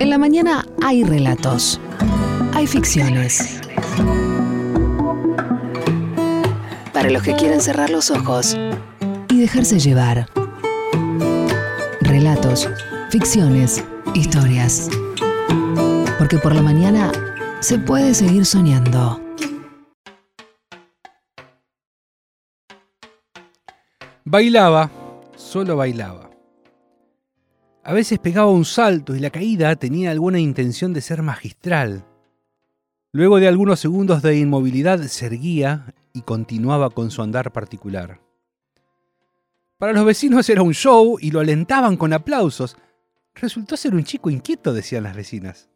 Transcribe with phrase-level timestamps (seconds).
[0.00, 1.80] En la mañana hay relatos,
[2.54, 3.60] hay ficciones.
[6.92, 8.56] Para los que quieren cerrar los ojos
[9.28, 10.28] y dejarse llevar.
[12.00, 12.68] Relatos,
[13.10, 13.84] ficciones,
[14.14, 14.88] historias.
[16.16, 17.10] Porque por la mañana
[17.58, 19.20] se puede seguir soñando.
[24.24, 24.90] Bailaba,
[25.36, 26.27] solo bailaba.
[27.88, 32.04] A veces pegaba un salto y la caída tenía alguna intención de ser magistral.
[33.12, 38.20] Luego de algunos segundos de inmovilidad se erguía y continuaba con su andar particular.
[39.78, 42.76] Para los vecinos era un show y lo alentaban con aplausos.
[43.34, 45.70] Resultó ser un chico inquieto, decían las vecinas.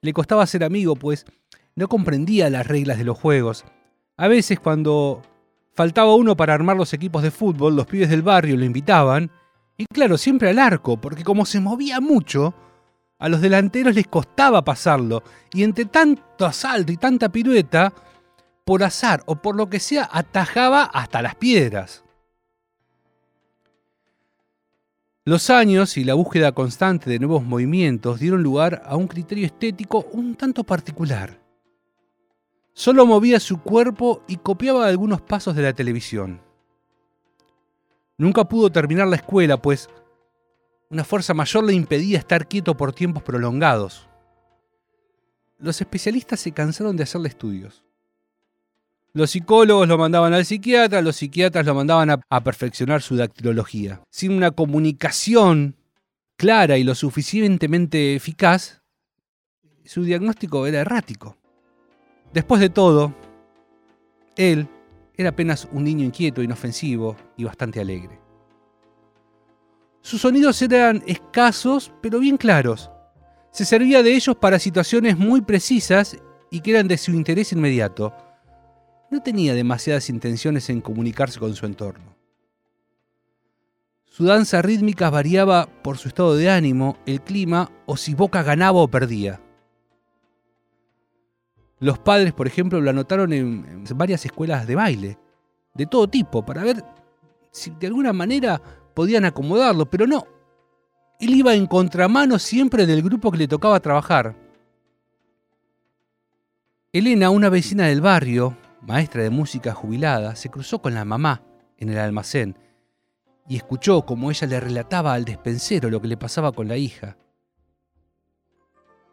[0.00, 1.26] Le costaba ser amigo, pues
[1.76, 3.66] no comprendía las reglas de los juegos.
[4.16, 5.20] A veces cuando
[5.74, 9.30] faltaba uno para armar los equipos de fútbol, los pibes del barrio lo invitaban,
[9.80, 12.52] y claro, siempre al arco, porque como se movía mucho,
[13.18, 15.22] a los delanteros les costaba pasarlo,
[15.54, 17.94] y entre tanto asalto y tanta pirueta,
[18.66, 22.04] por azar o por lo que sea, atajaba hasta las piedras.
[25.24, 30.06] Los años y la búsqueda constante de nuevos movimientos dieron lugar a un criterio estético
[30.12, 31.40] un tanto particular.
[32.74, 36.49] Solo movía su cuerpo y copiaba algunos pasos de la televisión.
[38.20, 39.88] Nunca pudo terminar la escuela, pues
[40.90, 44.10] una fuerza mayor le impedía estar quieto por tiempos prolongados.
[45.56, 47.82] Los especialistas se cansaron de hacerle estudios.
[49.14, 54.02] Los psicólogos lo mandaban al psiquiatra, los psiquiatras lo mandaban a, a, perfeccionar su dactilología.
[54.10, 55.74] Sin una comunicación
[56.36, 58.82] clara y lo suficientemente eficaz,
[59.86, 61.38] su diagnóstico era errático.
[62.34, 63.14] Después de todo,
[64.36, 64.68] él
[65.20, 68.20] era apenas un niño inquieto, inofensivo y bastante alegre.
[70.02, 72.90] Sus sonidos eran escasos, pero bien claros.
[73.50, 76.16] Se servía de ellos para situaciones muy precisas
[76.50, 78.14] y que eran de su interés inmediato.
[79.10, 82.16] No tenía demasiadas intenciones en comunicarse con su entorno.
[84.04, 88.80] Su danza rítmica variaba por su estado de ánimo, el clima o si Boca ganaba
[88.80, 89.40] o perdía.
[91.80, 95.18] Los padres, por ejemplo, lo anotaron en, varias escuelas de baile,
[95.74, 96.84] de todo tipo, para ver
[97.50, 98.60] si de alguna manera
[98.94, 100.26] podían acomodarlo, pero no.
[101.18, 104.36] Él iba en contramano siempre del grupo que le tocaba trabajar.
[106.92, 111.42] Elena, una vecina del barrio, maestra de música jubilada, se cruzó con la mamá
[111.78, 112.56] en el almacén
[113.48, 117.16] y escuchó como ella le relataba al despensero lo que le pasaba con la hija.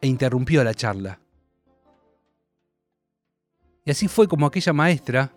[0.00, 1.20] E interrumpió la charla.
[3.88, 5.32] Y así fue como aquella maestra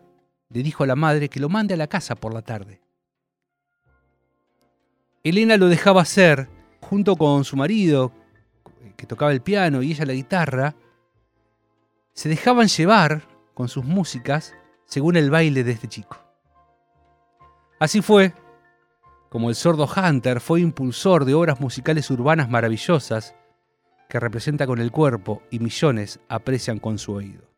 [0.50, 2.81] le dijo a la madre que lo mande a la casa por la tarde.
[5.23, 6.50] Elena lo dejaba hacer
[6.81, 8.12] junto con su marido,
[8.97, 10.75] que tocaba el piano y ella la guitarra,
[12.13, 16.18] se dejaban llevar con sus músicas según el baile de este chico.
[17.79, 18.33] Así fue
[19.29, 23.33] como el sordo Hunter fue impulsor de obras musicales urbanas maravillosas
[24.09, 27.50] que representa con el cuerpo y millones aprecian con su oído.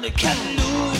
[0.00, 0.97] The can.